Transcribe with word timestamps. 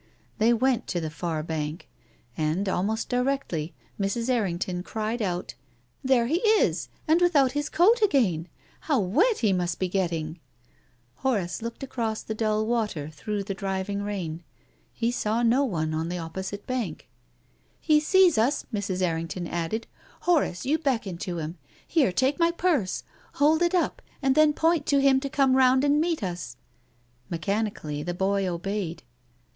They 0.39 0.51
went 0.51 0.87
to 0.87 0.99
the 0.99 1.11
far 1.11 1.43
bank, 1.43 1.87
and 2.35 2.67
almost 2.67 3.07
directly 3.07 3.75
Mrs. 3.99 4.29
Errington 4.31 4.81
cried 4.81 5.21
out" 5.21 5.53
There 6.03 6.25
he 6.25 6.39
is, 6.39 6.89
and 7.07 7.21
without 7.21 7.51
his 7.51 7.69
coat 7.69 8.01
again! 8.01 8.47
How 8.79 8.99
wet 8.99 9.37
he 9.41 9.53
must 9.53 9.77
be 9.77 9.87
getting!" 9.87 10.39
Horace 11.17 11.61
looked 11.61 11.83
across 11.83 12.23
the 12.23 12.33
dull 12.33 12.65
water, 12.65 13.09
through 13.11 13.43
the 13.43 13.53
driving 13.53 14.01
rain. 14.01 14.43
He 14.91 15.11
saw 15.11 15.43
no 15.43 15.63
one 15.63 15.93
on 15.93 16.09
the 16.09 16.17
opposite 16.17 16.65
bank." 16.65 17.07
He 17.79 17.99
sees 17.99 18.39
us," 18.39 18.65
Mrs. 18.73 19.03
Errington 19.03 19.45
added." 19.45 19.85
Horace, 20.21 20.65
you 20.65 20.79
beckon 20.79 21.19
to 21.19 21.37
him. 21.37 21.59
Here, 21.87 22.11
take 22.11 22.39
my 22.39 22.49
purse. 22.49 23.03
Hold 23.33 23.61
it 23.61 23.75
up, 23.75 24.01
and 24.19 24.33
then 24.33 24.53
point 24.53 24.87
to 24.87 24.99
him 24.99 25.19
to 25.19 25.29
come 25.29 25.55
round 25.55 25.83
and 25.83 26.01
meet 26.01 26.23
us." 26.23 26.57
Mechanically 27.29 28.01
the 28.01 28.15
boy 28.15 28.49
obeyed. 28.51 29.03